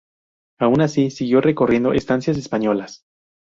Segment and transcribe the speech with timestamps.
[0.57, 3.03] Aun así, siguió recorriendo estancias españolas.